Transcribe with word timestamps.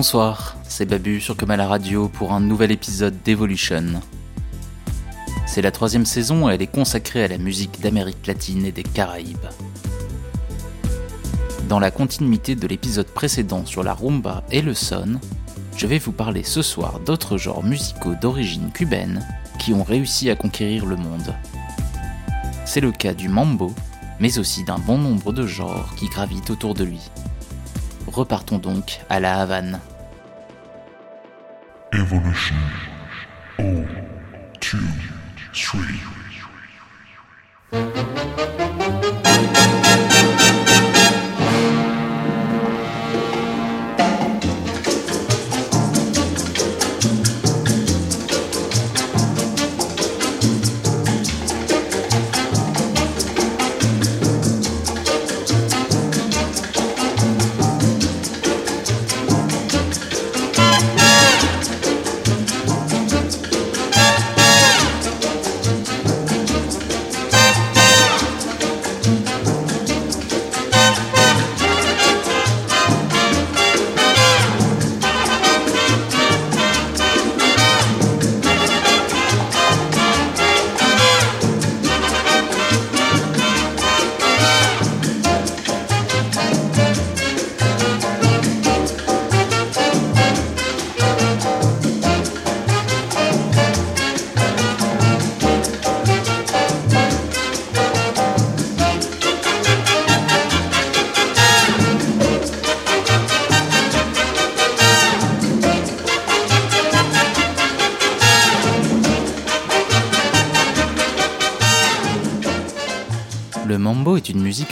Bonsoir, 0.00 0.56
c'est 0.66 0.86
Babu 0.86 1.20
sur 1.20 1.36
Comme 1.36 1.50
à 1.50 1.58
la 1.58 1.68
radio 1.68 2.08
pour 2.08 2.32
un 2.32 2.40
nouvel 2.40 2.70
épisode 2.70 3.22
d'Evolution. 3.22 4.00
C'est 5.46 5.60
la 5.60 5.70
troisième 5.70 6.06
saison 6.06 6.48
et 6.48 6.54
elle 6.54 6.62
est 6.62 6.66
consacrée 6.66 7.22
à 7.22 7.28
la 7.28 7.36
musique 7.36 7.82
d'Amérique 7.82 8.26
latine 8.26 8.64
et 8.64 8.72
des 8.72 8.82
Caraïbes. 8.82 9.36
Dans 11.68 11.78
la 11.78 11.90
continuité 11.90 12.54
de 12.54 12.66
l'épisode 12.66 13.08
précédent 13.08 13.66
sur 13.66 13.82
la 13.82 13.92
rumba 13.92 14.42
et 14.50 14.62
le 14.62 14.72
son, 14.72 15.20
je 15.76 15.86
vais 15.86 15.98
vous 15.98 16.12
parler 16.12 16.44
ce 16.44 16.62
soir 16.62 17.00
d'autres 17.00 17.36
genres 17.36 17.62
musicaux 17.62 18.14
d'origine 18.22 18.72
cubaine 18.72 19.22
qui 19.58 19.74
ont 19.74 19.84
réussi 19.84 20.30
à 20.30 20.34
conquérir 20.34 20.86
le 20.86 20.96
monde. 20.96 21.34
C'est 22.64 22.80
le 22.80 22.90
cas 22.90 23.12
du 23.12 23.28
mambo, 23.28 23.74
mais 24.18 24.38
aussi 24.38 24.64
d'un 24.64 24.78
bon 24.78 24.96
nombre 24.96 25.34
de 25.34 25.46
genres 25.46 25.94
qui 25.96 26.06
gravitent 26.06 26.48
autour 26.48 26.72
de 26.72 26.84
lui. 26.84 27.10
Repartons 28.06 28.58
donc 28.58 29.00
à 29.10 29.20
la 29.20 29.38
Havane. 29.40 29.78
Evolution. 31.92 32.56
Oh, 33.58 33.84
two, 34.60 34.78
three. 35.52 36.00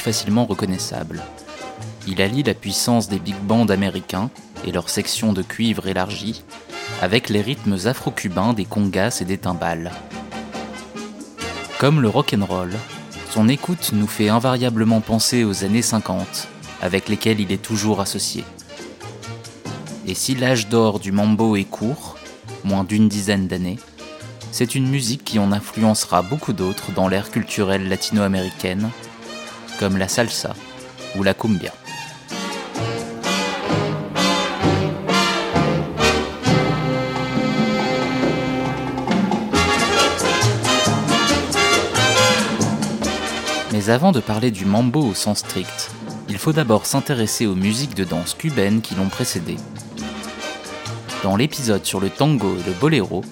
Facilement 0.00 0.46
reconnaissable. 0.46 1.22
Il 2.06 2.22
allie 2.22 2.42
la 2.42 2.54
puissance 2.54 3.08
des 3.08 3.18
big 3.18 3.36
bands 3.36 3.66
américains 3.66 4.30
et 4.66 4.72
leurs 4.72 4.88
sections 4.88 5.32
de 5.32 5.42
cuivre 5.42 5.86
élargies 5.86 6.42
avec 7.02 7.28
les 7.28 7.42
rythmes 7.42 7.76
afro-cubains 7.84 8.54
des 8.54 8.64
congas 8.64 9.18
et 9.20 9.24
des 9.24 9.38
timbales. 9.38 9.92
Comme 11.78 12.00
le 12.00 12.08
rock'n'roll, 12.08 12.72
son 13.30 13.48
écoute 13.48 13.90
nous 13.92 14.06
fait 14.06 14.28
invariablement 14.28 15.00
penser 15.00 15.44
aux 15.44 15.64
années 15.64 15.82
50, 15.82 16.48
avec 16.82 17.08
lesquelles 17.08 17.40
il 17.40 17.52
est 17.52 17.62
toujours 17.62 18.00
associé. 18.00 18.44
Et 20.06 20.14
si 20.14 20.34
l'âge 20.34 20.68
d'or 20.68 20.98
du 20.98 21.12
mambo 21.12 21.54
est 21.56 21.64
court, 21.64 22.16
moins 22.64 22.84
d'une 22.84 23.08
dizaine 23.08 23.46
d'années, 23.46 23.78
c'est 24.50 24.74
une 24.74 24.88
musique 24.88 25.24
qui 25.24 25.38
en 25.38 25.52
influencera 25.52 26.22
beaucoup 26.22 26.52
d'autres 26.52 26.90
dans 26.92 27.06
l'ère 27.06 27.30
culturelle 27.30 27.88
latino-américaine, 27.88 28.90
comme 29.78 29.96
la 29.96 30.08
salsa 30.08 30.54
ou 31.16 31.22
la 31.22 31.34
cumbia. 31.34 31.72
Mais 43.72 43.90
avant 43.90 44.12
de 44.12 44.20
parler 44.20 44.50
du 44.50 44.64
mambo 44.64 45.00
au 45.00 45.14
sens 45.14 45.38
strict, 45.38 45.90
il 46.28 46.36
faut 46.36 46.52
d'abord 46.52 46.84
s'intéresser 46.84 47.46
aux 47.46 47.54
musiques 47.54 47.94
de 47.94 48.04
danse 48.04 48.34
cubaines 48.34 48.80
qui 48.80 48.94
l'ont 48.94 49.08
précédé. 49.08 49.56
Dans 51.22 51.36
l'épisode 51.36 51.84
sur 51.84 52.00
le 52.00 52.10
tango 52.10 52.56
et 52.58 52.66
le 52.66 52.72
boléro, 52.72 53.24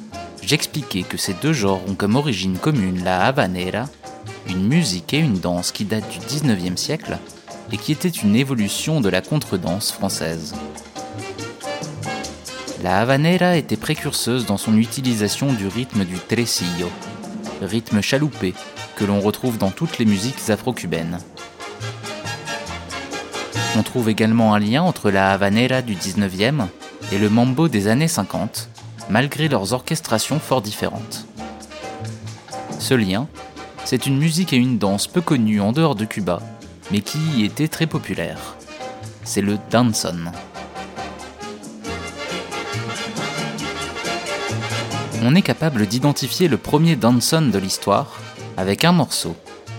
j'expliquais 0.42 1.02
que 1.02 1.16
ces 1.16 1.34
deux 1.34 1.52
genres 1.52 1.82
ont 1.88 1.94
comme 1.94 2.16
origine 2.16 2.58
commune 2.58 3.02
la 3.04 3.26
habanera, 3.26 3.86
une 4.48 4.66
musique 4.66 5.12
et 5.14 5.18
une 5.18 5.38
danse 5.38 5.72
qui 5.72 5.84
datent 5.84 6.08
du 6.08 6.18
19e 6.18 6.76
siècle 6.76 7.18
et 7.72 7.76
qui 7.76 7.92
était 7.92 8.08
une 8.08 8.36
évolution 8.36 9.00
de 9.00 9.08
la 9.08 9.20
contredanse 9.20 9.92
française. 9.92 10.54
La 12.82 13.00
habanera 13.00 13.56
était 13.56 13.76
précurseuse 13.76 14.46
dans 14.46 14.56
son 14.56 14.76
utilisation 14.76 15.52
du 15.52 15.66
rythme 15.66 16.04
du 16.04 16.16
tresillo, 16.18 16.90
rythme 17.62 18.00
chaloupé 18.00 18.54
que 18.96 19.04
l'on 19.04 19.20
retrouve 19.20 19.58
dans 19.58 19.70
toutes 19.70 19.98
les 19.98 20.04
musiques 20.04 20.50
afro-cubaines. 20.50 21.18
On 23.76 23.82
trouve 23.82 24.08
également 24.08 24.54
un 24.54 24.58
lien 24.58 24.82
entre 24.82 25.10
la 25.10 25.32
habanera 25.32 25.82
du 25.82 25.94
19e 25.94 26.66
et 27.12 27.18
le 27.18 27.28
mambo 27.28 27.68
des 27.68 27.88
années 27.88 28.08
50, 28.08 28.68
malgré 29.10 29.48
leurs 29.48 29.72
orchestrations 29.72 30.38
fort 30.38 30.62
différentes. 30.62 31.26
Ce 32.78 32.94
lien, 32.94 33.26
c'est 33.86 34.06
une 34.06 34.18
musique 34.18 34.52
et 34.52 34.56
une 34.56 34.78
danse 34.78 35.06
peu 35.06 35.20
connues 35.20 35.60
en 35.60 35.70
dehors 35.70 35.94
de 35.94 36.04
Cuba, 36.04 36.42
mais 36.90 37.02
qui 37.02 37.20
y 37.36 37.44
était 37.44 37.68
très 37.68 37.86
populaire. 37.86 38.56
C'est 39.22 39.42
le 39.42 39.58
danson. 39.70 40.16
On 45.22 45.36
est 45.36 45.42
capable 45.42 45.86
d'identifier 45.86 46.48
le 46.48 46.56
premier 46.56 46.96
danson 46.96 47.42
de 47.42 47.58
l'histoire 47.58 48.20
avec 48.56 48.84
un 48.84 48.90
morceau, 48.90 49.36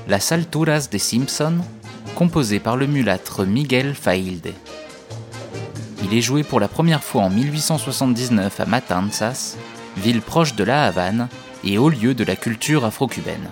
La 0.08 0.22
Salturas 0.22 0.88
des 0.90 1.00
Simpson, 1.00 1.56
composé 2.16 2.60
par 2.60 2.78
le 2.78 2.88
mulâtre 2.88 3.46
Miguel 3.46 3.94
Failde. 3.94 4.54
Il 6.06 6.18
est 6.18 6.22
joué 6.22 6.44
pour 6.44 6.62
la 6.62 6.70
première 6.70 7.04
fois 7.04 7.24
en 7.24 7.30
1879 7.30 8.62
à 8.62 8.66
Matanzas, 8.66 9.58
ville 9.98 10.22
proche 10.22 10.56
de 10.56 10.64
La 10.64 10.86
Havane 10.86 11.28
et 11.66 11.78
haut 11.78 11.90
lieu 11.90 12.14
de 12.14 12.24
la 12.24 12.38
culture 12.38 12.86
afro-cubaine. 12.86 13.50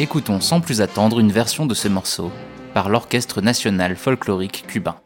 Écoutons 0.00 0.40
sans 0.40 0.62
plus 0.62 0.80
attendre 0.80 1.20
une 1.20 1.30
version 1.30 1.66
de 1.66 1.74
ce 1.74 1.86
morceau 1.86 2.32
par 2.72 2.88
l'Orchestre 2.88 3.42
national 3.42 3.96
folklorique 3.96 4.64
cubain. 4.66 4.96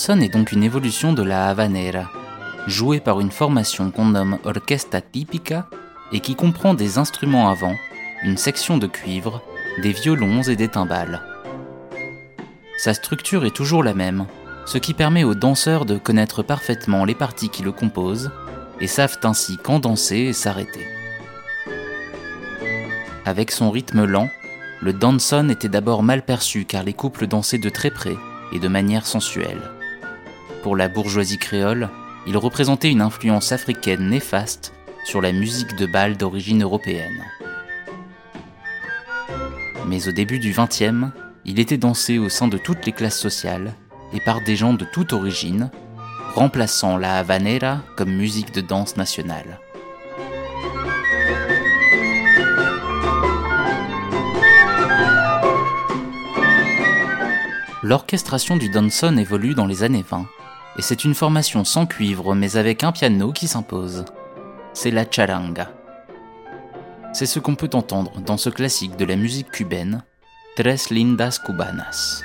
Le 0.00 0.06
danson 0.06 0.22
est 0.22 0.32
donc 0.32 0.52
une 0.52 0.62
évolution 0.62 1.12
de 1.12 1.22
la 1.22 1.48
havanera, 1.48 2.10
jouée 2.66 3.00
par 3.00 3.20
une 3.20 3.30
formation 3.30 3.90
qu'on 3.90 4.06
nomme 4.06 4.38
orquesta 4.44 5.02
típica 5.02 5.68
et 6.10 6.20
qui 6.20 6.36
comprend 6.36 6.72
des 6.72 6.96
instruments 6.96 7.50
avant, 7.50 7.74
une 8.22 8.38
section 8.38 8.78
de 8.78 8.86
cuivre, 8.86 9.42
des 9.82 9.92
violons 9.92 10.40
et 10.40 10.56
des 10.56 10.68
timbales. 10.68 11.20
Sa 12.78 12.94
structure 12.94 13.44
est 13.44 13.54
toujours 13.54 13.84
la 13.84 13.92
même, 13.92 14.24
ce 14.64 14.78
qui 14.78 14.94
permet 14.94 15.22
aux 15.22 15.34
danseurs 15.34 15.84
de 15.84 15.98
connaître 15.98 16.42
parfaitement 16.42 17.04
les 17.04 17.14
parties 17.14 17.50
qui 17.50 17.62
le 17.62 17.72
composent 17.72 18.30
et 18.80 18.86
savent 18.86 19.18
ainsi 19.24 19.58
quand 19.62 19.80
danser 19.80 20.16
et 20.16 20.32
s'arrêter. 20.32 20.86
Avec 23.26 23.50
son 23.50 23.70
rythme 23.70 24.06
lent, 24.06 24.30
le 24.80 24.94
danson 24.94 25.50
était 25.50 25.68
d'abord 25.68 26.02
mal 26.02 26.22
perçu 26.22 26.64
car 26.64 26.84
les 26.84 26.94
couples 26.94 27.26
dansaient 27.26 27.58
de 27.58 27.68
très 27.68 27.90
près 27.90 28.16
et 28.54 28.60
de 28.60 28.68
manière 28.68 29.06
sensuelle. 29.06 29.60
Pour 30.62 30.76
la 30.76 30.88
bourgeoisie 30.88 31.38
créole, 31.38 31.88
il 32.26 32.36
représentait 32.36 32.90
une 32.90 33.00
influence 33.00 33.50
africaine 33.52 34.10
néfaste 34.10 34.74
sur 35.04 35.22
la 35.22 35.32
musique 35.32 35.74
de 35.76 35.86
bal 35.86 36.18
d'origine 36.18 36.62
européenne. 36.62 37.24
Mais 39.86 40.06
au 40.06 40.12
début 40.12 40.38
du 40.38 40.52
XXe, 40.52 41.10
il 41.46 41.58
était 41.58 41.78
dansé 41.78 42.18
au 42.18 42.28
sein 42.28 42.46
de 42.46 42.58
toutes 42.58 42.84
les 42.84 42.92
classes 42.92 43.18
sociales 43.18 43.72
et 44.12 44.20
par 44.20 44.42
des 44.42 44.54
gens 44.54 44.74
de 44.74 44.84
toute 44.84 45.14
origine, 45.14 45.70
remplaçant 46.34 46.98
la 46.98 47.16
havanera 47.16 47.78
comme 47.96 48.12
musique 48.12 48.52
de 48.52 48.60
danse 48.60 48.98
nationale. 48.98 49.58
L'orchestration 57.82 58.58
du 58.58 58.68
danson 58.68 59.16
évolue 59.16 59.54
dans 59.54 59.66
les 59.66 59.82
années 59.82 60.04
20, 60.08 60.26
et 60.80 60.82
c'est 60.82 61.04
une 61.04 61.14
formation 61.14 61.62
sans 61.62 61.84
cuivre 61.84 62.34
mais 62.34 62.56
avec 62.56 62.84
un 62.84 62.90
piano 62.90 63.32
qui 63.32 63.48
s'impose. 63.48 64.06
C'est 64.72 64.90
la 64.90 65.04
charanga. 65.04 65.70
C'est 67.12 67.26
ce 67.26 67.38
qu'on 67.38 67.54
peut 67.54 67.68
entendre 67.74 68.18
dans 68.22 68.38
ce 68.38 68.48
classique 68.48 68.96
de 68.96 69.04
la 69.04 69.16
musique 69.16 69.50
cubaine, 69.50 70.02
Tres 70.56 70.88
Lindas 70.88 71.38
Cubanas. 71.44 72.22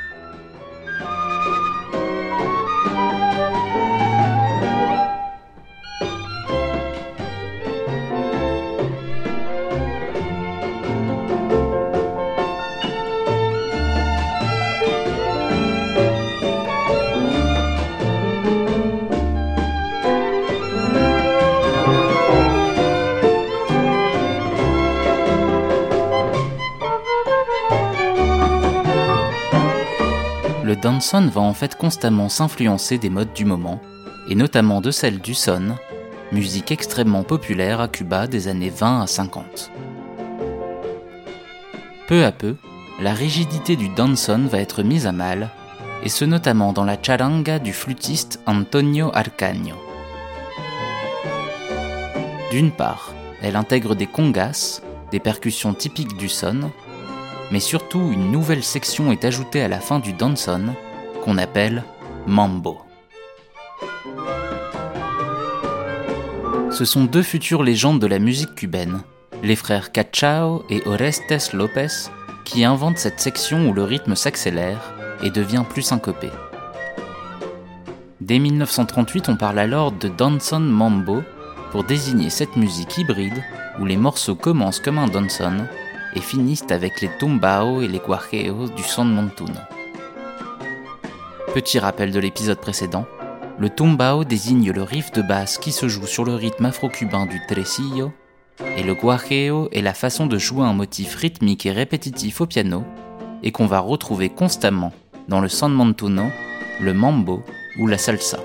Le 30.95 30.99
danson 30.99 31.27
va 31.27 31.41
en 31.41 31.53
fait 31.53 31.75
constamment 31.75 32.29
s'influencer 32.29 32.97
des 32.97 33.09
modes 33.09 33.33
du 33.33 33.43
moment, 33.43 33.81
et 34.29 34.35
notamment 34.35 34.79
de 34.79 34.91
celle 34.91 35.19
du 35.19 35.33
son, 35.33 35.75
musique 36.31 36.71
extrêmement 36.71 37.23
populaire 37.23 37.81
à 37.81 37.89
Cuba 37.89 38.27
des 38.27 38.47
années 38.47 38.69
20 38.69 39.01
à 39.01 39.07
50. 39.07 39.71
Peu 42.07 42.23
à 42.23 42.31
peu, 42.31 42.55
la 43.01 43.13
rigidité 43.13 43.75
du 43.75 43.89
danson 43.89 44.47
va 44.49 44.59
être 44.59 44.83
mise 44.83 45.05
à 45.05 45.11
mal, 45.11 45.49
et 46.01 46.07
ce 46.07 46.23
notamment 46.23 46.71
dans 46.71 46.85
la 46.85 46.97
charanga 47.01 47.59
du 47.59 47.73
flûtiste 47.73 48.39
Antonio 48.45 49.11
Arcaño. 49.13 49.75
D'une 52.51 52.71
part, 52.71 53.11
elle 53.41 53.57
intègre 53.57 53.95
des 53.95 54.07
congas, 54.07 54.79
des 55.11 55.19
percussions 55.19 55.73
typiques 55.73 56.15
du 56.15 56.29
son, 56.29 56.71
mais 57.51 57.59
surtout 57.59 58.13
une 58.13 58.31
nouvelle 58.31 58.63
section 58.63 59.11
est 59.11 59.25
ajoutée 59.25 59.61
à 59.61 59.67
la 59.67 59.81
fin 59.81 59.99
du 59.99 60.13
danson 60.13 60.73
qu'on 61.25 61.39
appelle 61.39 61.83
mambo. 62.27 62.77
Ce 66.69 66.85
sont 66.85 67.05
deux 67.05 67.23
futures 67.23 67.63
légendes 67.63 67.99
de 67.99 68.05
la 68.05 68.19
musique 68.19 68.53
cubaine, 68.53 69.01
les 69.41 69.55
frères 69.55 69.91
Cachao 69.91 70.63
et 70.69 70.83
Orestes 70.85 71.53
Lopez, 71.53 72.11
qui 72.43 72.63
inventent 72.63 72.99
cette 72.99 73.19
section 73.19 73.67
où 73.67 73.73
le 73.73 73.83
rythme 73.83 74.15
s'accélère 74.15 74.93
et 75.23 75.31
devient 75.31 75.63
plus 75.67 75.81
syncopé. 75.81 76.29
Dès 78.21 78.37
1938, 78.37 79.29
on 79.29 79.35
parle 79.35 79.59
alors 79.59 79.91
de 79.91 80.07
danson 80.07 80.59
mambo 80.59 81.23
pour 81.71 81.83
désigner 81.83 82.29
cette 82.29 82.55
musique 82.55 82.97
hybride 82.99 83.43
où 83.79 83.85
les 83.85 83.97
morceaux 83.97 84.35
commencent 84.35 84.79
comme 84.79 84.99
un 84.99 85.07
danson 85.07 85.65
et 86.13 86.21
finissent 86.21 86.71
avec 86.71 87.01
les 87.01 87.09
tumbao 87.19 87.81
et 87.81 87.87
les 87.87 87.99
guajeos 87.99 88.69
du 88.75 88.83
son 88.83 89.05
montuno. 89.05 89.59
Petit 91.55 91.79
rappel 91.79 92.11
de 92.11 92.19
l'épisode 92.19 92.59
précédent, 92.59 93.05
le 93.57 93.69
tumbao 93.69 94.25
désigne 94.25 94.73
le 94.73 94.83
riff 94.83 95.13
de 95.13 95.21
basse 95.21 95.57
qui 95.57 95.71
se 95.71 95.87
joue 95.87 96.05
sur 96.05 96.25
le 96.25 96.35
rythme 96.35 96.65
afro-cubain 96.65 97.27
du 97.27 97.39
tresillo, 97.47 98.11
et 98.75 98.83
le 98.83 98.93
guajeo 98.93 99.69
est 99.71 99.81
la 99.81 99.93
façon 99.93 100.27
de 100.27 100.37
jouer 100.37 100.65
un 100.65 100.73
motif 100.73 101.15
rythmique 101.15 101.65
et 101.65 101.71
répétitif 101.71 102.41
au 102.41 102.45
piano, 102.45 102.83
et 103.41 103.53
qu'on 103.53 103.67
va 103.67 103.79
retrouver 103.79 104.27
constamment 104.27 104.91
dans 105.29 105.39
le 105.39 105.47
son 105.47 105.69
montuno, 105.69 106.25
le 106.81 106.93
mambo 106.93 107.41
ou 107.79 107.87
la 107.87 107.97
salsa. 107.97 108.39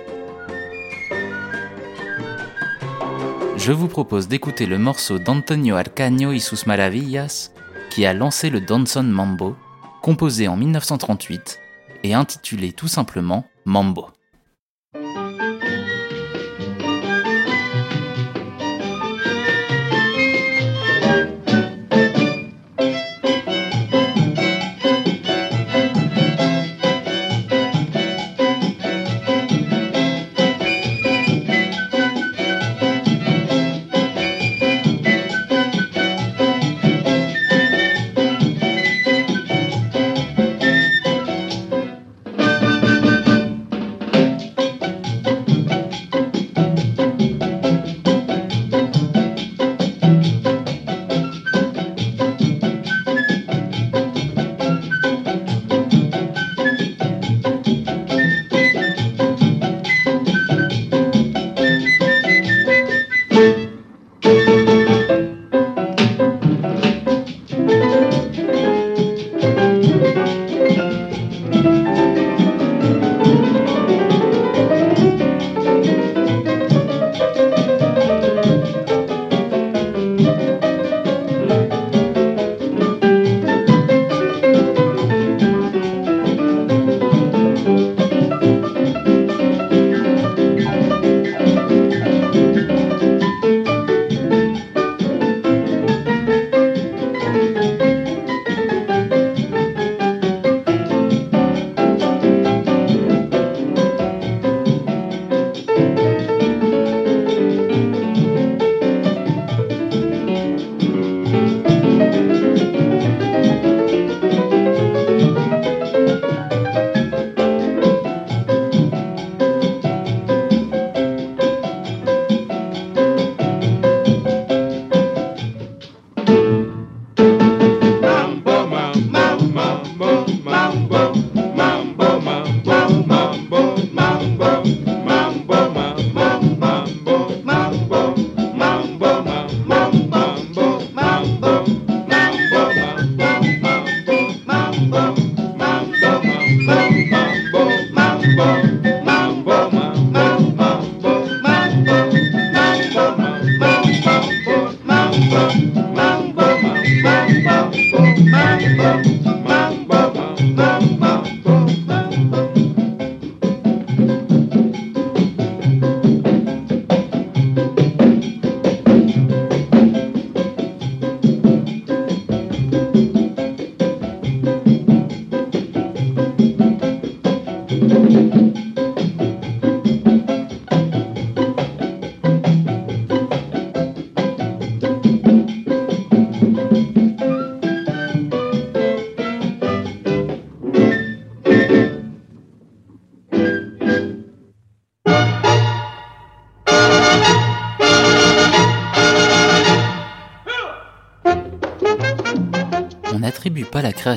Je 3.57 3.73
vous 3.73 3.89
propose 3.89 4.29
d'écouter 4.29 4.67
le 4.67 4.79
morceau 4.79 5.19
d'Antonio 5.19 5.75
Arcaño 5.75 6.31
y 6.31 6.39
sus 6.39 6.65
maravillas 6.65 7.51
qui 7.91 8.07
a 8.07 8.15
lancé 8.15 8.51
le 8.51 8.61
Danson 8.61 9.03
Mambo, 9.03 9.57
composé 10.01 10.47
en 10.47 10.57
1938 10.57 11.59
et 12.03 12.15
intitulé 12.15 12.73
tout 12.73 12.89
simplement 12.89 13.45
Mambo. 13.65 14.09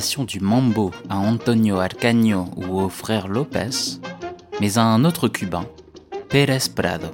Du 0.04 0.42
mambo 0.42 0.92
à 1.10 1.16
Antonio 1.16 1.80
Arcaño 1.80 2.46
ou 2.58 2.82
au 2.82 2.90
frère 2.90 3.30
Lopez, 3.30 4.02
mais 4.60 4.78
à 4.78 4.84
un 4.84 5.06
autre 5.06 5.30
cubain, 5.30 5.66
Pérez 6.28 6.70
Prado. 6.76 7.08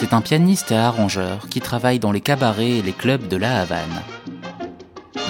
C'est 0.00 0.12
un 0.12 0.20
pianiste 0.20 0.72
et 0.72 0.76
arrangeur 0.76 1.48
qui 1.48 1.60
travaille 1.60 2.00
dans 2.00 2.10
les 2.10 2.20
cabarets 2.20 2.78
et 2.78 2.82
les 2.82 2.92
clubs 2.92 3.28
de 3.28 3.36
La 3.36 3.60
Havane. 3.60 4.02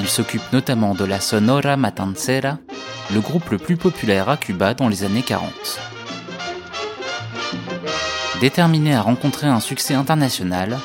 Il 0.00 0.08
s'occupe 0.08 0.50
notamment 0.52 0.94
de 0.94 1.04
la 1.04 1.20
Sonora 1.20 1.76
Matancera, 1.76 2.56
le 3.12 3.20
groupe 3.20 3.50
le 3.50 3.58
plus 3.58 3.76
populaire 3.76 4.30
à 4.30 4.38
Cuba 4.38 4.72
dans 4.72 4.88
les 4.88 5.04
années 5.04 5.22
40. 5.22 5.52
Déterminé 8.40 8.94
à 8.94 9.02
rencontrer 9.02 9.46
un 9.46 9.60
succès 9.60 9.94
international, 9.94 10.78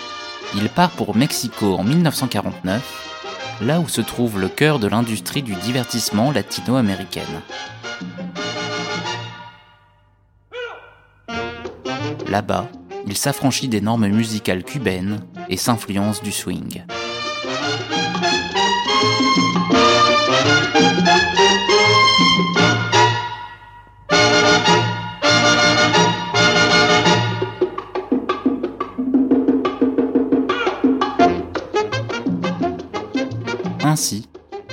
il 0.53 0.67
part 0.67 0.91
pour 0.91 1.15
Mexico 1.15 1.77
en 1.77 1.83
1949 1.83 3.12
là 3.61 3.79
où 3.79 3.87
se 3.87 4.01
trouve 4.01 4.39
le 4.39 4.49
cœur 4.49 4.79
de 4.79 4.87
l'industrie 4.87 5.43
du 5.43 5.53
divertissement 5.55 6.31
latino-américaine. 6.31 7.41
Là-bas, 12.27 12.67
il 13.05 13.17
s'affranchit 13.17 13.67
des 13.67 13.81
normes 13.81 14.07
musicales 14.07 14.63
cubaines 14.63 15.19
et 15.49 15.57
s'influence 15.57 16.21
du 16.23 16.31
swing. 16.31 16.83
Ainsi, 33.93 34.27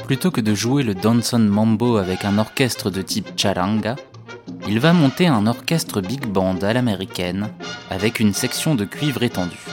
plutôt 0.07 0.31
que 0.31 0.41
de 0.41 0.55
jouer 0.55 0.83
le 0.83 0.95
Danson 0.95 1.41
Mambo 1.41 1.99
avec 1.99 2.25
un 2.25 2.39
orchestre 2.39 2.91
de 2.91 3.03
type 3.03 3.29
charanga, 3.37 3.97
il 4.67 4.81
va 4.81 4.95
monter 4.95 5.27
un 5.27 5.47
orchestre 5.47 6.01
big 6.01 6.25
band 6.25 6.57
à 6.63 6.73
l'américaine 6.73 7.51
avec 7.91 8.19
une 8.19 8.33
section 8.33 8.75
de 8.75 8.87
cuivre 8.87 9.23
étendue. 9.23 9.67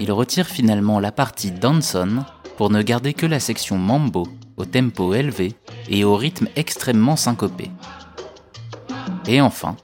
Il 0.00 0.10
retire 0.10 0.48
finalement 0.48 0.98
la 0.98 1.12
partie 1.12 1.52
Danson 1.52 2.24
pour 2.56 2.70
ne 2.70 2.82
garder 2.82 3.14
que 3.14 3.26
la 3.26 3.38
section 3.38 3.78
Mambo 3.78 4.26
au 4.56 4.64
tempo 4.64 5.14
élevé 5.14 5.54
et 5.88 6.02
au 6.02 6.16
rythme 6.16 6.48
extrêmement 6.56 7.14
syncopé. 7.14 7.70
Et 9.28 9.40
enfin, 9.40 9.76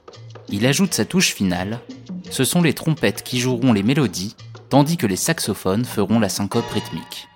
il 0.49 0.65
ajoute 0.65 0.93
sa 0.93 1.05
touche 1.05 1.33
finale, 1.33 1.79
ce 2.29 2.43
sont 2.43 2.61
les 2.61 2.73
trompettes 2.73 3.23
qui 3.23 3.39
joueront 3.39 3.71
les 3.71 3.83
mélodies 3.83 4.35
tandis 4.69 4.97
que 4.97 5.07
les 5.07 5.15
saxophones 5.15 5.85
feront 5.85 6.19
la 6.19 6.29
syncope 6.29 6.69
rythmique. 6.73 7.27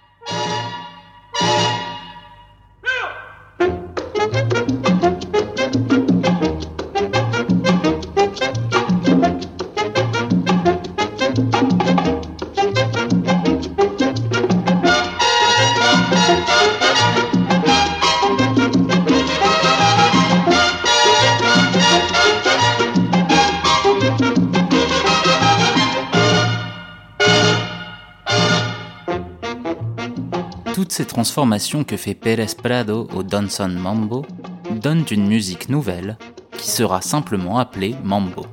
Ces 30.91 31.05
transformations 31.05 31.85
que 31.85 31.95
fait 31.95 32.13
Pérez 32.13 32.53
Prado 32.61 33.07
au 33.15 33.23
Danson 33.23 33.69
Mambo 33.69 34.25
donnent 34.71 35.05
une 35.09 35.25
musique 35.25 35.69
nouvelle 35.69 36.17
qui 36.57 36.69
sera 36.69 36.99
simplement 36.99 37.59
appelée 37.59 37.95
Mambo. 38.03 38.45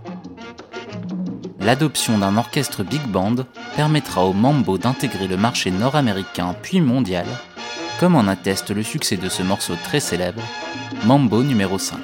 L'adoption 1.59 2.17
d'un 2.17 2.37
orchestre 2.37 2.85
big 2.85 3.03
band 3.09 3.35
permettra 3.75 4.25
au 4.25 4.33
Mambo 4.33 4.79
d'intégrer 4.79 5.27
le 5.27 5.37
marché 5.37 5.73
nord-américain 5.73 6.55
puis 6.63 6.81
mondial, 6.81 7.27
comme 7.99 8.15
en 8.15 8.29
atteste 8.29 8.71
le 8.71 8.85
succès 8.85 9.17
de 9.17 9.29
ce 9.29 9.43
morceau 9.43 9.75
très 9.83 9.99
célèbre, 9.99 10.43
Mambo 11.07 11.43
numéro 11.43 11.77
5. 11.77 11.99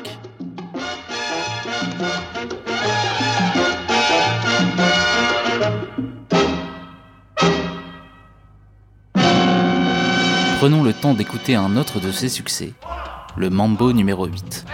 prenons 10.64 10.82
le 10.82 10.94
temps 10.94 11.12
d'écouter 11.12 11.56
un 11.56 11.76
autre 11.76 12.00
de 12.00 12.10
ses 12.10 12.30
succès, 12.30 12.72
le 13.36 13.50
Mambo 13.50 13.92
numéro 13.92 14.24
8. 14.24 14.64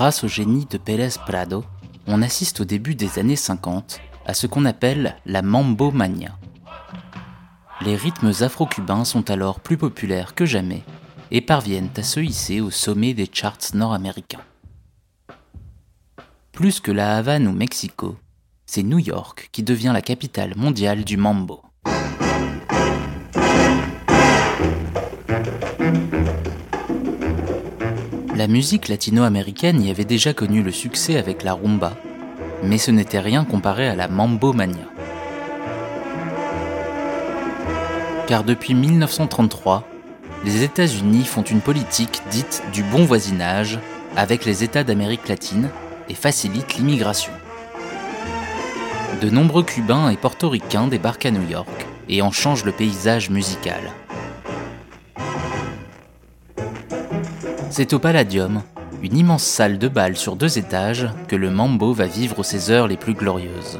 Grâce 0.00 0.24
au 0.24 0.28
génie 0.28 0.64
de 0.64 0.78
Pérez 0.78 1.10
Prado, 1.26 1.62
on 2.06 2.22
assiste 2.22 2.60
au 2.60 2.64
début 2.64 2.94
des 2.94 3.18
années 3.18 3.36
50 3.36 4.00
à 4.24 4.32
ce 4.32 4.46
qu'on 4.46 4.64
appelle 4.64 5.14
la 5.26 5.42
Mambo 5.42 5.90
Mania. 5.90 6.38
Les 7.82 7.96
rythmes 7.96 8.32
afro-cubains 8.40 9.04
sont 9.04 9.30
alors 9.30 9.60
plus 9.60 9.76
populaires 9.76 10.34
que 10.34 10.46
jamais 10.46 10.84
et 11.30 11.42
parviennent 11.42 11.90
à 11.98 12.02
se 12.02 12.18
hisser 12.18 12.62
au 12.62 12.70
sommet 12.70 13.12
des 13.12 13.28
charts 13.30 13.74
nord-américains. 13.74 14.40
Plus 16.50 16.80
que 16.80 16.92
la 16.92 17.18
Havane 17.18 17.46
ou 17.46 17.52
Mexico, 17.52 18.16
c'est 18.64 18.82
New 18.82 19.00
York 19.00 19.50
qui 19.52 19.62
devient 19.62 19.90
la 19.92 20.00
capitale 20.00 20.56
mondiale 20.56 21.04
du 21.04 21.18
mambo. 21.18 21.60
La 28.40 28.48
musique 28.48 28.88
latino-américaine 28.88 29.82
y 29.82 29.90
avait 29.90 30.06
déjà 30.06 30.32
connu 30.32 30.62
le 30.62 30.72
succès 30.72 31.18
avec 31.18 31.42
la 31.42 31.52
rumba, 31.52 31.92
mais 32.62 32.78
ce 32.78 32.90
n'était 32.90 33.20
rien 33.20 33.44
comparé 33.44 33.86
à 33.86 33.94
la 33.94 34.08
mambo 34.08 34.54
mania. 34.54 34.88
Car 38.26 38.42
depuis 38.42 38.72
1933, 38.72 39.86
les 40.46 40.62
États-Unis 40.62 41.26
font 41.26 41.42
une 41.42 41.60
politique 41.60 42.22
dite 42.30 42.62
du 42.72 42.82
bon 42.82 43.04
voisinage 43.04 43.78
avec 44.16 44.46
les 44.46 44.64
États 44.64 44.84
d'Amérique 44.84 45.28
latine 45.28 45.68
et 46.08 46.14
facilitent 46.14 46.76
l'immigration. 46.78 47.32
De 49.20 49.28
nombreux 49.28 49.64
Cubains 49.64 50.08
et 50.08 50.16
Portoricains 50.16 50.86
débarquent 50.86 51.26
à 51.26 51.30
New 51.30 51.46
York 51.46 51.68
et 52.08 52.22
en 52.22 52.30
changent 52.30 52.64
le 52.64 52.72
paysage 52.72 53.28
musical. 53.28 53.92
C'est 57.72 57.92
au 57.92 58.00
Palladium, 58.00 58.62
une 59.00 59.16
immense 59.16 59.44
salle 59.44 59.78
de 59.78 59.86
bal 59.86 60.16
sur 60.16 60.34
deux 60.34 60.58
étages, 60.58 61.08
que 61.28 61.36
le 61.36 61.50
mambo 61.50 61.92
va 61.92 62.06
vivre 62.06 62.42
ses 62.42 62.72
heures 62.72 62.88
les 62.88 62.96
plus 62.96 63.14
glorieuses. 63.14 63.78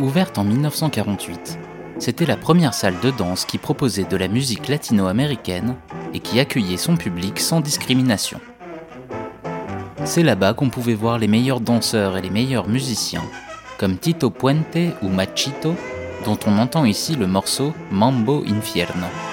Ouverte 0.00 0.38
en 0.38 0.44
1948, 0.44 1.58
c'était 1.98 2.24
la 2.24 2.36
première 2.36 2.72
salle 2.72 2.94
de 3.02 3.10
danse 3.10 3.44
qui 3.44 3.58
proposait 3.58 4.04
de 4.04 4.16
la 4.16 4.28
musique 4.28 4.68
latino-américaine 4.68 5.74
et 6.14 6.20
qui 6.20 6.38
accueillait 6.38 6.76
son 6.76 6.96
public 6.96 7.40
sans 7.40 7.60
discrimination. 7.60 8.38
C'est 10.04 10.22
là-bas 10.22 10.54
qu'on 10.54 10.70
pouvait 10.70 10.94
voir 10.94 11.18
les 11.18 11.28
meilleurs 11.28 11.60
danseurs 11.60 12.16
et 12.16 12.22
les 12.22 12.30
meilleurs 12.30 12.68
musiciens, 12.68 13.24
comme 13.76 13.98
Tito 13.98 14.30
Puente 14.30 14.78
ou 15.02 15.08
Machito, 15.08 15.74
dont 16.24 16.38
on 16.46 16.58
entend 16.58 16.84
ici 16.84 17.16
le 17.16 17.26
morceau 17.26 17.74
Mambo 17.90 18.44
Infierno. 18.46 19.31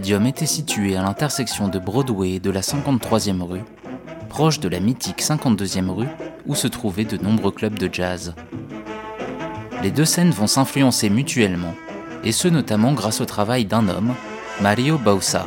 Palladium 0.00 0.26
était 0.26 0.46
situé 0.46 0.96
à 0.96 1.02
l'intersection 1.02 1.68
de 1.68 1.78
Broadway 1.78 2.30
et 2.30 2.40
de 2.40 2.50
la 2.50 2.62
53e 2.62 3.42
rue, 3.42 3.60
proche 4.30 4.58
de 4.58 4.66
la 4.70 4.80
mythique 4.80 5.20
52e 5.20 5.90
rue 5.90 6.08
où 6.46 6.54
se 6.54 6.68
trouvaient 6.68 7.04
de 7.04 7.18
nombreux 7.18 7.50
clubs 7.50 7.78
de 7.78 7.86
jazz. 7.92 8.34
Les 9.82 9.90
deux 9.90 10.06
scènes 10.06 10.30
vont 10.30 10.46
s'influencer 10.46 11.10
mutuellement, 11.10 11.74
et 12.24 12.32
ce 12.32 12.48
notamment 12.48 12.94
grâce 12.94 13.20
au 13.20 13.26
travail 13.26 13.66
d'un 13.66 13.88
homme, 13.88 14.14
Mario 14.62 14.96
Bausa. 14.96 15.44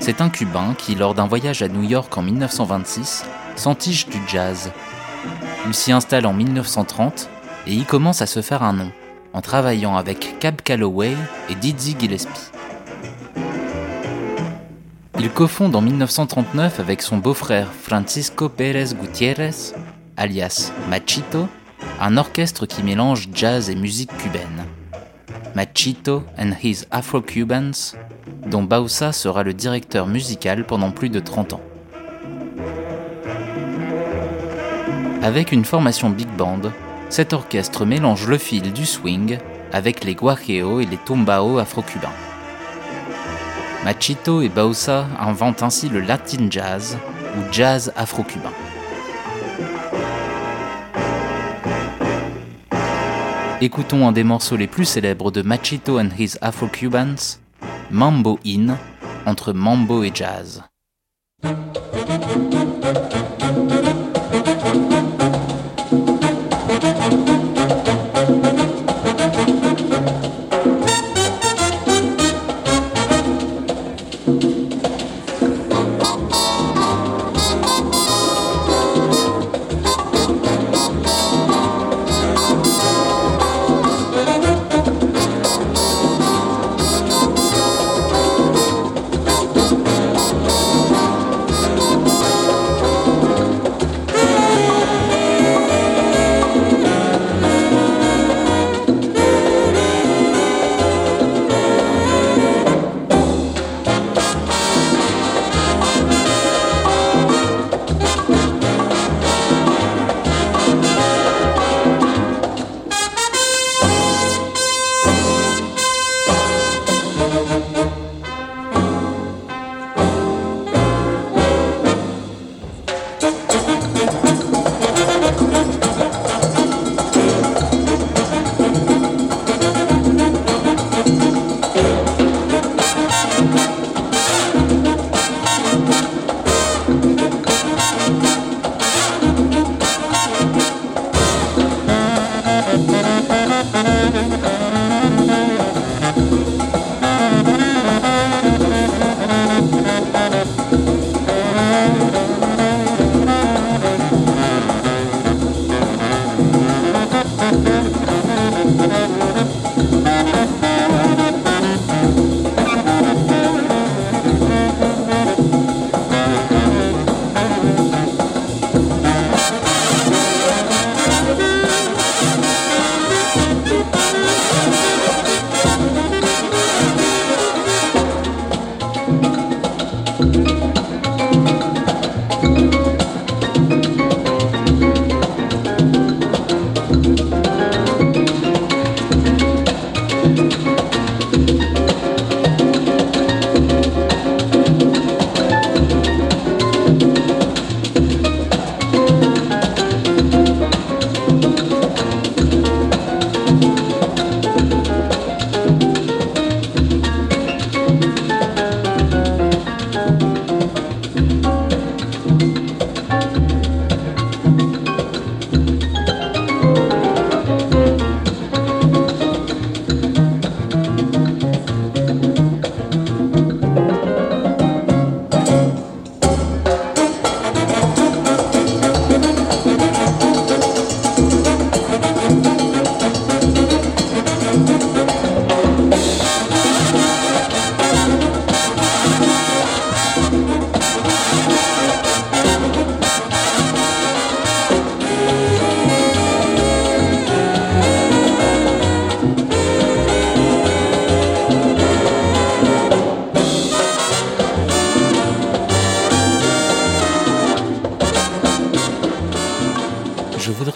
C'est 0.00 0.20
un 0.20 0.28
Cubain 0.28 0.74
qui, 0.76 0.94
lors 0.94 1.14
d'un 1.14 1.26
voyage 1.26 1.62
à 1.62 1.68
New 1.68 1.82
York 1.82 2.14
en 2.18 2.20
1926, 2.20 3.24
s'entiche 3.56 4.06
du 4.06 4.18
jazz. 4.28 4.70
Il 5.66 5.72
s'y 5.72 5.92
installe 5.92 6.26
en 6.26 6.34
1930 6.34 7.30
et 7.66 7.72
y 7.72 7.84
commence 7.84 8.20
à 8.20 8.26
se 8.26 8.42
faire 8.42 8.62
un 8.62 8.74
nom, 8.74 8.92
en 9.32 9.40
travaillant 9.40 9.96
avec 9.96 10.38
Cab 10.40 10.60
Calloway 10.60 11.16
et 11.48 11.54
Dizzy 11.54 11.96
Gillespie. 11.98 12.53
Il 15.24 15.30
cofonde 15.30 15.74
en 15.74 15.80
1939 15.80 16.80
avec 16.80 17.00
son 17.00 17.16
beau-frère 17.16 17.72
Francisco 17.72 18.50
Pérez 18.50 18.94
Gutiérrez, 18.94 19.72
alias 20.18 20.70
Machito, 20.90 21.48
un 21.98 22.18
orchestre 22.18 22.66
qui 22.66 22.82
mélange 22.82 23.30
jazz 23.32 23.70
et 23.70 23.74
musique 23.74 24.14
cubaine. 24.18 24.66
Machito 25.54 26.24
and 26.38 26.50
His 26.62 26.84
Afro-Cubans, 26.90 27.96
dont 28.48 28.64
Bausa 28.64 29.12
sera 29.12 29.44
le 29.44 29.54
directeur 29.54 30.06
musical 30.06 30.66
pendant 30.66 30.90
plus 30.90 31.08
de 31.08 31.20
30 31.20 31.54
ans. 31.54 31.62
Avec 35.22 35.52
une 35.52 35.64
formation 35.64 36.10
big 36.10 36.28
band, 36.36 36.70
cet 37.08 37.32
orchestre 37.32 37.86
mélange 37.86 38.28
le 38.28 38.36
fil 38.36 38.74
du 38.74 38.84
swing 38.84 39.38
avec 39.72 40.04
les 40.04 40.16
guajeos 40.16 40.80
et 40.80 40.84
les 40.84 40.98
tumbao 40.98 41.56
afro-cubains. 41.56 42.23
Machito 43.84 44.40
et 44.40 44.48
Bausa 44.48 45.06
inventent 45.20 45.62
ainsi 45.62 45.90
le 45.90 46.00
Latin 46.00 46.46
Jazz 46.48 46.96
ou 47.36 47.52
jazz 47.52 47.92
afro-cubain. 47.96 48.50
Écoutons 53.60 54.08
un 54.08 54.12
des 54.12 54.24
morceaux 54.24 54.56
les 54.56 54.68
plus 54.68 54.86
célèbres 54.86 55.30
de 55.30 55.42
Machito 55.42 55.98
and 56.00 56.08
His 56.18 56.38
Afro-Cubans, 56.40 57.40
Mambo 57.90 58.38
In, 58.46 58.78
entre 59.26 59.52
mambo 59.52 60.02
et 60.02 60.12
jazz. 60.14 60.62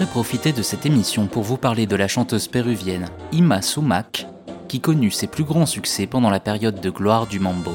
Profiter 0.06 0.52
de 0.52 0.62
cette 0.62 0.86
émission 0.86 1.26
pour 1.26 1.42
vous 1.42 1.56
parler 1.56 1.86
de 1.86 1.96
la 1.96 2.08
chanteuse 2.08 2.48
péruvienne 2.48 3.06
Ima 3.32 3.62
Sumac, 3.62 4.26
qui 4.66 4.80
connut 4.80 5.10
ses 5.10 5.26
plus 5.26 5.44
grands 5.44 5.66
succès 5.66 6.06
pendant 6.06 6.30
la 6.30 6.40
période 6.40 6.80
de 6.80 6.90
gloire 6.90 7.26
du 7.26 7.38
mambo, 7.38 7.72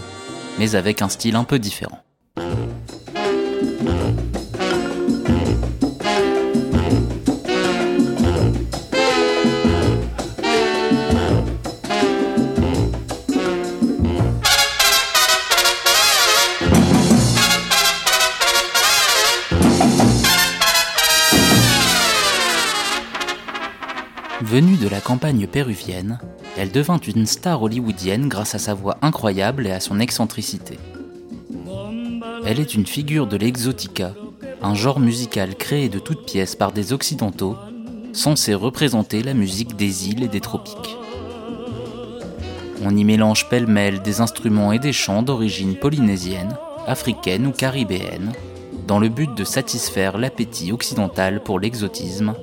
mais 0.60 0.76
avec 0.76 1.02
un 1.02 1.10
style 1.10 1.36
un 1.36 1.44
peu 1.44 1.60
différent. 1.60 2.03
Campagne 25.04 25.48
péruvienne, 25.48 26.20
elle 26.58 26.72
devint 26.72 27.00
une 27.00 27.26
star 27.26 27.62
hollywoodienne 27.62 28.30
grâce 28.30 28.56
à 28.56 28.60
sa 28.60 28.74
voix 28.74 28.98
incroyable 29.02 29.68
et 29.68 29.72
à 29.72 29.80
son 29.80 30.00
excentricité. 30.00 30.80
Elle 32.46 32.60
est 32.60 32.74
une 32.74 32.86
figure 32.86 33.28
de 33.28 33.38
l'exotica, 33.38 34.14
un 34.62 34.76
genre 34.76 35.00
musical 35.00 35.56
créé 35.56 35.90
de 35.90 36.00
toutes 36.00 36.26
pièces 36.26 36.56
par 36.56 36.72
des 36.72 36.94
occidentaux, 36.94 37.58
censé 38.14 38.54
représenter 38.54 39.24
la 39.24 39.34
musique 39.34 39.76
des 39.76 40.10
îles 40.10 40.24
et 40.24 40.28
des 40.28 40.42
tropiques. 40.42 40.98
On 42.86 42.96
y 42.96 43.04
mélange 43.04 43.50
pêle-mêle 43.50 44.02
des 44.02 44.22
instruments 44.22 44.72
et 44.72 44.80
des 44.80 44.94
chants 44.94 45.24
d'origine 45.24 45.76
polynésienne, 45.76 46.58
africaine 46.88 47.48
ou 47.48 47.52
caribéenne, 47.52 48.34
dans 48.88 49.00
le 49.00 49.10
but 49.10 49.34
de 49.36 49.44
satisfaire 49.44 50.18
l'appétit 50.18 50.72
occidental 50.72 51.42
pour 51.42 51.60
l'exotisme 51.60 52.36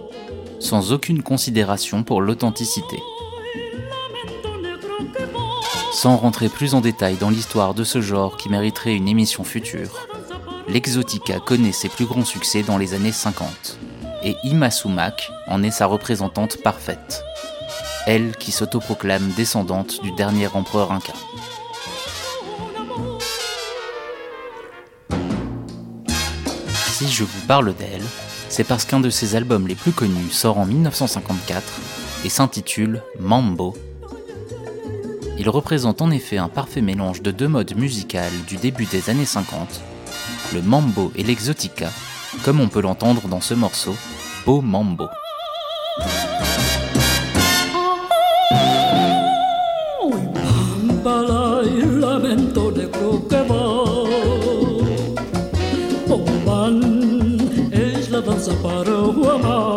sans 0.60 0.92
aucune 0.92 1.22
considération 1.22 2.04
pour 2.04 2.20
l'authenticité. 2.20 3.02
Sans 5.92 6.16
rentrer 6.16 6.48
plus 6.48 6.74
en 6.74 6.80
détail 6.80 7.16
dans 7.16 7.30
l'histoire 7.30 7.74
de 7.74 7.82
ce 7.82 8.00
genre 8.00 8.36
qui 8.36 8.48
mériterait 8.48 8.94
une 8.94 9.08
émission 9.08 9.42
future, 9.42 10.06
l'exotica 10.68 11.40
connaît 11.40 11.72
ses 11.72 11.88
plus 11.88 12.06
grands 12.06 12.24
succès 12.24 12.62
dans 12.62 12.78
les 12.78 12.94
années 12.94 13.12
50, 13.12 13.78
et 14.22 14.36
Ima 14.44 14.70
Sumac 14.70 15.30
en 15.48 15.62
est 15.62 15.70
sa 15.70 15.86
représentante 15.86 16.62
parfaite. 16.62 17.22
Elle 18.06 18.36
qui 18.36 18.52
s'autoproclame 18.52 19.30
descendante 19.36 20.02
du 20.02 20.12
dernier 20.12 20.48
empereur 20.54 20.92
inca. 20.92 21.12
Si 26.92 27.08
je 27.08 27.24
vous 27.24 27.46
parle 27.46 27.74
d'elle, 27.74 28.04
c'est 28.50 28.64
parce 28.64 28.84
qu'un 28.84 29.00
de 29.00 29.10
ses 29.10 29.36
albums 29.36 29.68
les 29.68 29.76
plus 29.76 29.92
connus 29.92 30.30
sort 30.30 30.58
en 30.58 30.66
1954 30.66 31.62
et 32.24 32.28
s'intitule 32.28 33.02
Mambo. 33.18 33.74
Il 35.38 35.48
représente 35.48 36.02
en 36.02 36.10
effet 36.10 36.36
un 36.36 36.48
parfait 36.48 36.82
mélange 36.82 37.22
de 37.22 37.30
deux 37.30 37.48
modes 37.48 37.74
musicales 37.76 38.32
du 38.46 38.56
début 38.56 38.84
des 38.84 39.08
années 39.08 39.24
50, 39.24 39.80
le 40.52 40.60
mambo 40.60 41.12
et 41.16 41.22
l'exotica, 41.22 41.88
comme 42.44 42.60
on 42.60 42.68
peut 42.68 42.82
l'entendre 42.82 43.26
dans 43.28 43.40
ce 43.40 43.54
morceau, 43.54 43.94
Beau 44.44 44.60
Mambo. 44.60 45.06
Hoa 59.10 59.69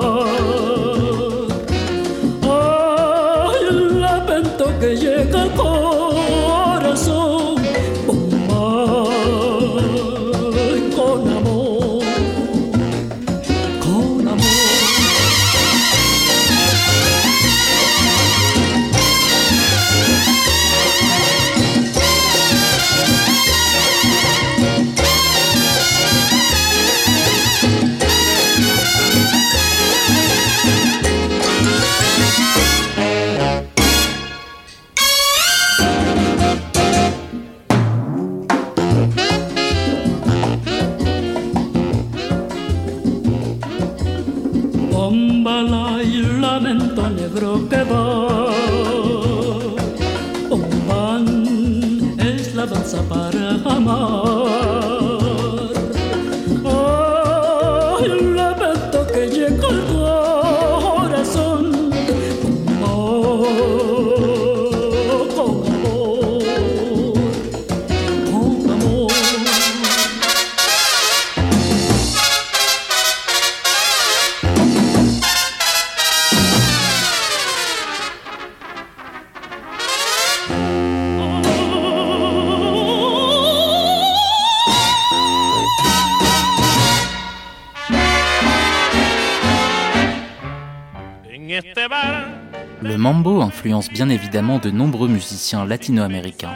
bien 93.94 94.10
évidemment 94.10 94.58
de 94.58 94.72
nombreux 94.72 95.08
musiciens 95.08 95.66
latino-américains, 95.66 96.56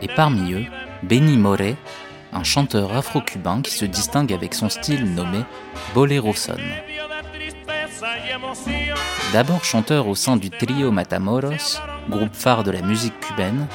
et 0.00 0.08
parmi 0.08 0.54
eux, 0.54 0.64
Benny 1.02 1.36
Moré, 1.36 1.76
un 2.32 2.42
chanteur 2.42 2.96
afro-cubain 2.96 3.60
qui 3.60 3.72
se 3.72 3.84
distingue 3.84 4.32
avec 4.32 4.54
son 4.54 4.70
style 4.70 5.04
nommé 5.14 5.40
Bolero 5.94 6.32
Son. 6.32 6.56
D'abord 9.32 9.64
chanteur 9.64 10.08
au 10.08 10.14
sein 10.14 10.36
du 10.36 10.48
Trio 10.48 10.90
Matamoros, 10.90 11.80
groupe 12.08 12.34
phare 12.34 12.64
de 12.64 12.70
la 12.70 12.80
musique 12.80 13.18
cubaine, 13.20 13.66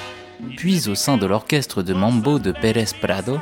puis 0.58 0.90
au 0.90 0.96
sein 0.96 1.18
de 1.18 1.28
l'orchestre 1.28 1.84
de 1.84 1.94
mambo 1.94 2.40
de 2.40 2.52
Pérez 2.52 2.88
Prado, 3.00 3.40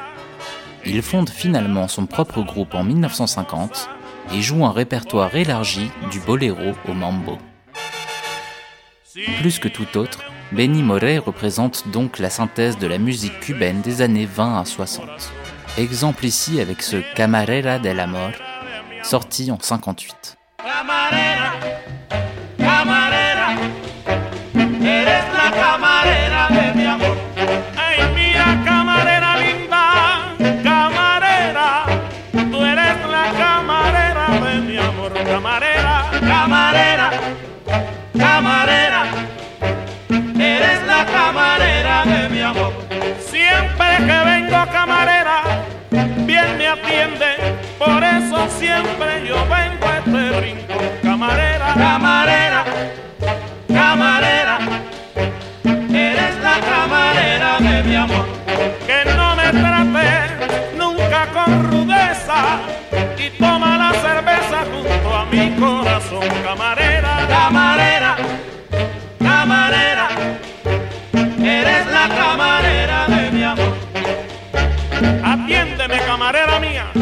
il 0.85 1.01
fonde 1.01 1.29
finalement 1.29 1.87
son 1.87 2.05
propre 2.05 2.41
groupe 2.41 2.75
en 2.75 2.83
1950 2.83 3.89
et 4.33 4.41
joue 4.41 4.65
un 4.65 4.71
répertoire 4.71 5.33
élargi 5.33 5.89
du 6.11 6.19
boléro 6.19 6.73
au 6.89 6.93
mambo. 6.93 7.37
Plus 9.39 9.59
que 9.59 9.67
tout 9.67 9.97
autre, 9.97 10.19
Benny 10.51 10.81
Moré 10.81 11.19
représente 11.19 11.87
donc 11.89 12.17
la 12.17 12.29
synthèse 12.29 12.77
de 12.79 12.87
la 12.87 12.97
musique 12.97 13.39
cubaine 13.41 13.81
des 13.81 14.01
années 14.01 14.25
20 14.25 14.61
à 14.61 14.65
60. 14.65 15.07
Exemple 15.77 16.25
ici 16.25 16.59
avec 16.59 16.81
ce 16.81 16.97
Camarera 17.15 17.77
del 17.77 17.99
Amor, 17.99 18.31
sorti 19.03 19.51
en 19.51 19.59
58. 19.59 20.37
Camarera, 20.57 21.53
atiende, 46.93 47.57
por 47.77 48.03
eso 48.03 48.47
siempre 48.57 49.27
yo 49.27 49.35
vengo 49.47 49.87
a 49.87 49.97
este 49.97 50.39
brinco. 50.39 50.73
Camarera, 51.01 51.73
camarera, 51.73 52.65
camarera, 53.67 54.59
eres 55.89 56.37
la 56.41 56.59
camarera 56.59 57.59
de 57.59 57.83
mi 57.83 57.95
amor. 57.95 58.25
Que 58.85 59.11
no 59.15 59.35
me 59.35 59.49
trate 59.49 60.77
nunca 60.77 61.27
con 61.33 61.71
rudeza 61.71 62.59
y 63.17 63.29
toma 63.37 63.77
la 63.77 63.91
cerveza 63.93 64.63
junto 64.71 65.15
a 65.15 65.25
mi 65.25 65.51
corazón. 65.59 66.23
Atiéndeme, 75.43 75.99
camarera 75.99 76.59
mía. 76.59 76.92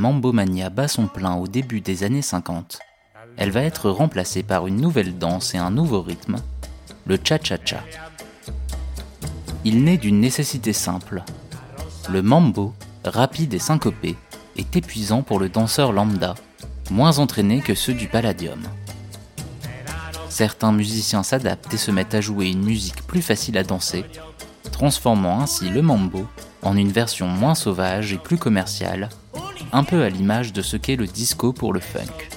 Mambomania 0.00 0.70
bat 0.70 0.88
son 0.88 1.08
plein 1.08 1.34
au 1.34 1.46
début 1.46 1.82
des 1.82 2.04
années 2.04 2.22
50, 2.22 2.78
elle 3.36 3.50
va 3.50 3.60
être 3.60 3.90
remplacée 3.90 4.42
par 4.42 4.66
une 4.66 4.80
nouvelle 4.80 5.18
danse 5.18 5.54
et 5.54 5.58
un 5.58 5.70
nouveau 5.70 6.00
rythme, 6.00 6.36
le 7.04 7.18
cha-cha-cha. 7.22 7.84
Il 9.66 9.84
naît 9.84 9.98
d'une 9.98 10.18
nécessité 10.18 10.72
simple. 10.72 11.22
Le 12.08 12.22
mambo, 12.22 12.72
rapide 13.04 13.52
et 13.52 13.58
syncopé, 13.58 14.16
est 14.56 14.74
épuisant 14.74 15.20
pour 15.20 15.38
le 15.38 15.50
danseur 15.50 15.92
lambda, 15.92 16.34
moins 16.90 17.18
entraîné 17.18 17.60
que 17.60 17.74
ceux 17.74 17.92
du 17.92 18.08
palladium. 18.08 18.62
Certains 20.30 20.72
musiciens 20.72 21.22
s'adaptent 21.22 21.74
et 21.74 21.76
se 21.76 21.90
mettent 21.90 22.14
à 22.14 22.22
jouer 22.22 22.48
une 22.48 22.64
musique 22.64 23.06
plus 23.06 23.20
facile 23.20 23.58
à 23.58 23.64
danser, 23.64 24.06
transformant 24.72 25.42
ainsi 25.42 25.68
le 25.68 25.82
mambo 25.82 26.26
en 26.62 26.74
une 26.74 26.90
version 26.90 27.26
moins 27.26 27.54
sauvage 27.54 28.14
et 28.14 28.18
plus 28.18 28.38
commerciale, 28.38 29.10
un 29.72 29.84
peu 29.84 30.02
à 30.02 30.08
l'image 30.08 30.52
de 30.52 30.62
ce 30.62 30.76
qu'est 30.76 30.96
le 30.96 31.06
disco 31.06 31.52
pour 31.52 31.72
le 31.72 31.80
funk. 31.80 32.28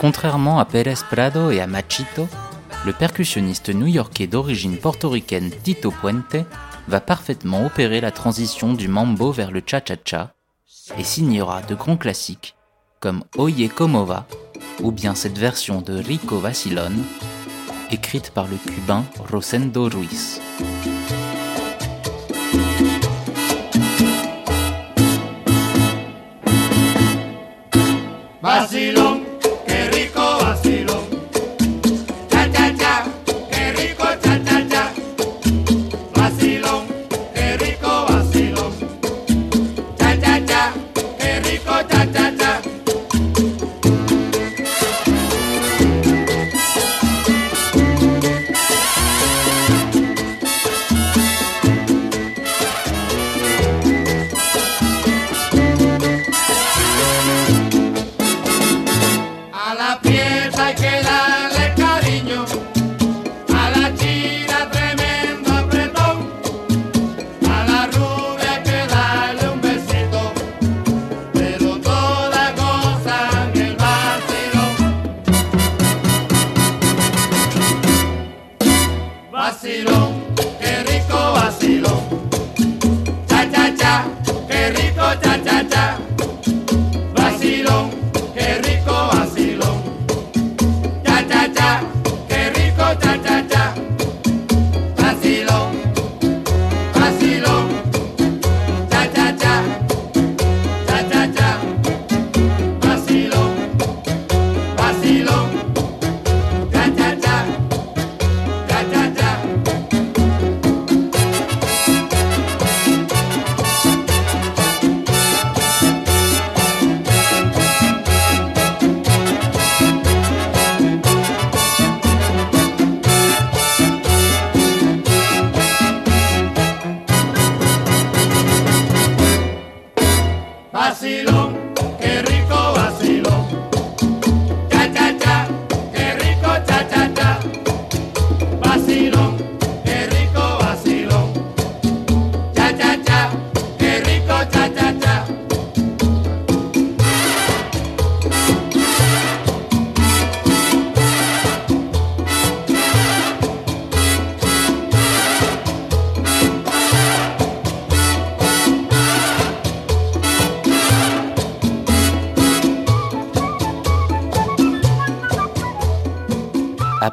Contrairement 0.00 0.60
à 0.60 0.64
Pérez 0.64 0.94
Prado 1.10 1.50
et 1.50 1.60
à 1.60 1.66
Machito, 1.66 2.28
le 2.88 2.94
percussionniste 2.94 3.68
new-yorkais 3.68 4.26
d'origine 4.26 4.78
portoricaine 4.78 5.50
Tito 5.62 5.90
Puente 5.90 6.38
va 6.88 7.02
parfaitement 7.02 7.66
opérer 7.66 8.00
la 8.00 8.10
transition 8.10 8.72
du 8.72 8.88
mambo 8.88 9.30
vers 9.30 9.50
le 9.50 9.60
cha-cha-cha 9.60 10.32
et 10.96 11.04
signera 11.04 11.60
de 11.60 11.74
grands 11.74 11.98
classiques 11.98 12.56
comme 12.98 13.24
Oye 13.36 13.68
Como 13.68 14.06
Va 14.06 14.26
ou 14.82 14.90
bien 14.90 15.14
cette 15.14 15.36
version 15.36 15.82
de 15.82 15.92
Rico 15.92 16.38
Vacilon 16.38 16.92
écrite 17.90 18.30
par 18.30 18.46
le 18.46 18.56
cubain 18.56 19.04
Rosendo 19.30 19.90
Ruiz. 19.90 20.40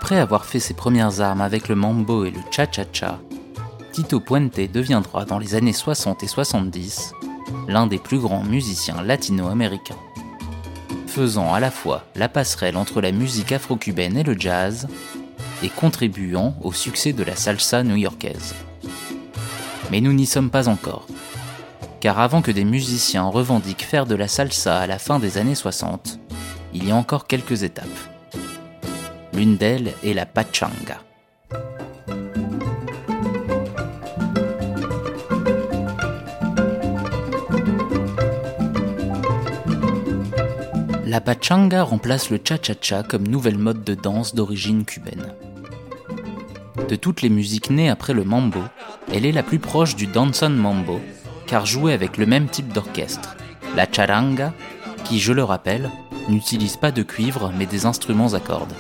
Après 0.06 0.20
avoir 0.20 0.45
fait 0.45 0.60
ses 0.60 0.76
premières 0.76 1.20
armes 1.22 1.41
avec 1.41 1.68
le 1.68 1.74
mambo 1.74 2.26
et 2.26 2.30
le 2.30 2.39
cha-cha-cha, 2.51 3.18
Tito 3.91 4.20
Puente 4.20 4.72
deviendra 4.72 5.26
dans 5.26 5.39
les 5.39 5.56
années 5.56 5.74
60 5.74 6.22
et 6.22 6.28
70 6.28 7.12
l'un 7.68 7.88
des 7.88 7.97
plus 7.97 8.20
grands 8.20 8.43
musiciens 8.43 9.01
latino-américains. 9.01 9.97
faisant 11.08 11.56
à 11.56 11.60
la 11.60 11.72
fois 11.72 12.06
la 12.14 12.30
passerelle 12.30 12.78
entre 12.78 13.01
la 13.01 13.12
musique 13.12 13.51
afro-cubaine 13.51 14.16
et 14.16 14.22
le 14.22 14.39
jazz, 14.39 14.88
et 15.64 15.70
contribuant 15.70 16.56
au 16.62 16.72
succès 16.72 17.12
de 17.12 17.24
la 17.24 17.36
salsa 17.36 17.82
new-yorkaise. 17.82 18.53
Mais 19.89 20.01
nous 20.01 20.14
n'y 20.14 20.28
sommes 20.28 20.51
pas 20.51 20.70
encore. 20.70 21.08
Car 21.99 22.20
avant 22.20 22.43
que 22.43 22.51
des 22.51 22.64
musiciens 22.64 23.26
revendiquent 23.26 23.86
faire 23.86 24.06
de 24.06 24.14
la 24.14 24.28
salsa 24.28 24.78
à 24.78 24.86
la 24.86 24.99
fin 24.99 25.18
des 25.18 25.39
années 25.39 25.56
60, 25.56 26.20
il 26.76 26.88
y 26.88 26.91
a 26.91 26.95
encore 26.95 27.26
quelques 27.26 27.64
étapes. 27.64 28.14
L'une 29.36 29.58
d'elles 29.58 29.94
est 30.02 30.14
la 30.14 30.26
pachanga. 30.26 31.02
La 41.06 41.20
pachanga 41.20 41.84
remplace 41.84 42.30
le 42.30 42.40
cha-cha-cha 42.42 43.04
comme 43.04 43.28
nouvelle 43.28 43.58
mode 43.58 43.84
de 43.84 43.94
danse 43.94 44.36
d'origine 44.36 44.86
cubaine. 44.86 45.34
De 46.88 46.96
toutes 46.96 47.22
les 47.22 47.30
musiques 47.30 47.70
nées 47.70 47.90
après 47.90 48.14
le 48.14 48.24
mambo, 48.24 48.62
elle 49.14 49.26
est 49.26 49.34
la 49.34 49.44
plus 49.44 49.60
proche 49.60 49.98
du 49.98 50.08
danzón 50.08 50.56
mambo, 50.56 51.02
car 51.46 51.66
jouée 51.66 51.92
avec 51.92 52.18
le 52.18 52.26
même 52.26 52.48
type 52.48 52.72
d'orchestre, 52.72 53.36
la 53.76 53.86
charanga, 53.92 54.54
qui, 55.04 55.20
je 55.20 55.34
le 55.34 55.44
rappelle, 55.44 55.92
n'utilise 56.30 56.78
pas 56.78 56.92
de 56.92 57.04
cuivre 57.04 57.52
mais 57.58 57.66
des 57.66 57.86
instruments 57.86 58.34
à 58.34 58.40
cordes. 58.40 58.74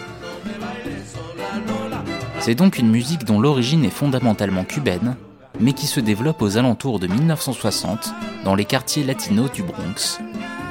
C'est 2.45 2.53
donc 2.53 2.77
une 2.77 2.91
musique 2.91 3.23
dont 3.23 3.39
l'origine 3.39 3.83
est 3.85 3.89
fondamentalement 3.89 4.65
cubaine, 4.65 5.15
mais 5.59 5.73
qui 5.73 5.87
se 5.87 5.99
développe 5.99 6.43
aux 6.43 6.57
alentours 6.57 6.99
de 6.99 7.07
1960 7.07 8.13
dans 8.43 8.53
les 8.53 8.65
quartiers 8.65 9.03
latinos 9.03 9.51
du 9.51 9.63
Bronx, 9.63 10.19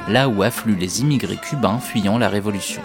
là 0.07 0.29
où 0.29 0.41
affluent 0.41 0.77
les 0.77 1.01
immigrés 1.01 1.35
cubains 1.35 1.79
fuyant 1.79 2.17
la 2.17 2.29
Révolution. 2.29 2.81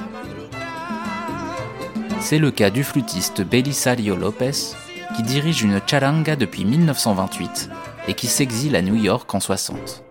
C'est 2.18 2.41
le 2.41 2.51
cas 2.51 2.70
du 2.70 2.82
flûtiste 2.82 3.43
Belisario 3.43 4.16
Lopez, 4.16 4.74
qui 5.14 5.22
dirige 5.22 5.62
une 5.62 5.80
charanga 5.86 6.34
depuis 6.34 6.64
1928 6.64 7.70
et 8.09 8.14
qui 8.14 8.26
s'exile 8.26 8.74
à 8.74 8.82
New 8.82 8.97
York 8.97 9.32
en 9.32 9.38
60. 9.38 10.03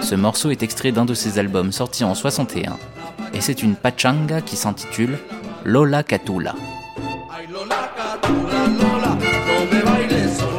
Ce 0.00 0.14
morceau 0.14 0.50
est 0.50 0.62
extrait 0.62 0.92
d'un 0.92 1.06
de 1.06 1.14
ses 1.14 1.40
albums 1.40 1.72
sortis 1.72 2.04
en 2.04 2.14
61 2.14 2.78
et 3.34 3.40
c'est 3.40 3.64
une 3.64 3.74
pachanga 3.74 4.42
qui 4.42 4.54
s'intitule 4.54 5.18
Lola 5.64 6.04
Catula. 6.04 6.54
Si 10.12 10.51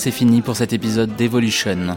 c'est 0.00 0.10
fini 0.10 0.40
pour 0.40 0.56
cet 0.56 0.72
épisode 0.72 1.14
d'Evolution. 1.14 1.94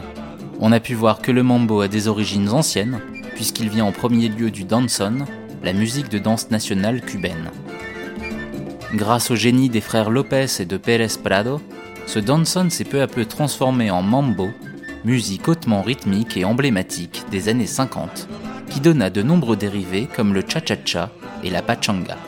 On 0.60 0.72
a 0.72 0.80
pu 0.80 0.92
voir 0.92 1.22
que 1.22 1.32
le 1.32 1.42
mambo 1.42 1.80
a 1.80 1.88
des 1.88 2.06
origines 2.06 2.50
anciennes, 2.50 3.00
puisqu'il 3.34 3.70
vient 3.70 3.86
en 3.86 3.92
premier 3.92 4.28
lieu 4.28 4.50
du 4.50 4.64
danzón, 4.64 5.24
la 5.62 5.72
musique 5.72 6.10
de 6.10 6.18
danse 6.18 6.50
nationale 6.50 7.00
cubaine. 7.00 7.50
Grâce 8.92 9.30
au 9.30 9.36
génie 9.36 9.70
des 9.70 9.80
frères 9.80 10.10
Lopez 10.10 10.48
et 10.58 10.66
de 10.66 10.76
Pérez 10.76 11.16
Prado, 11.24 11.62
ce 12.06 12.18
danzón 12.18 12.68
s'est 12.68 12.84
peu 12.84 13.00
à 13.00 13.06
peu 13.06 13.24
transformé 13.24 13.90
en 13.90 14.02
mambo, 14.02 14.50
musique 15.06 15.48
hautement 15.48 15.80
rythmique 15.80 16.36
et 16.36 16.44
emblématique 16.44 17.24
des 17.30 17.48
années 17.48 17.66
50, 17.66 18.28
qui 18.68 18.80
donna 18.80 19.08
de 19.08 19.22
nombreux 19.22 19.56
dérivés 19.56 20.10
comme 20.14 20.34
le 20.34 20.42
cha-cha-cha 20.46 21.10
et 21.42 21.48
la 21.48 21.62
pachanga. 21.62 22.18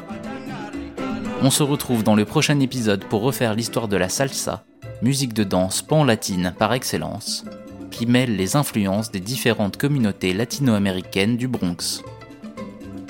On 1.42 1.50
se 1.50 1.62
retrouve 1.62 2.02
dans 2.02 2.14
le 2.14 2.24
prochain 2.24 2.60
épisode 2.60 3.04
pour 3.04 3.20
refaire 3.20 3.52
l'histoire 3.52 3.88
de 3.88 3.98
la 3.98 4.08
salsa, 4.08 4.64
musique 5.02 5.34
de 5.34 5.44
danse 5.44 5.82
pan-latine 5.82 6.54
par 6.58 6.72
excellence, 6.72 7.44
qui 7.90 8.06
mêle 8.06 8.36
les 8.36 8.56
influences 8.56 9.10
des 9.10 9.20
différentes 9.20 9.76
communautés 9.76 10.32
latino-américaines 10.32 11.36
du 11.36 11.48
Bronx. 11.48 12.02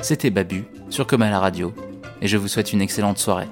C'était 0.02 0.30
Babu 0.30 0.64
sur 0.90 1.06
Comme 1.06 1.22
à 1.22 1.30
la 1.30 1.40
radio, 1.40 1.72
et 2.20 2.28
je 2.28 2.36
vous 2.36 2.48
souhaite 2.48 2.72
une 2.72 2.82
excellente 2.82 3.18
soirée. 3.18 3.48